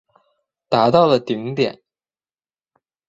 [0.67, 1.83] 达到了顶点。